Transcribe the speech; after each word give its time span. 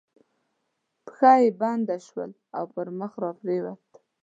پښه 1.05 1.31
یې 1.41 1.49
بنده 1.59 1.97
شول 2.07 2.31
او 2.57 2.63
پر 2.73 2.87
مخ 2.99 3.11
را 3.23 3.31
پرېوت. 3.41 3.89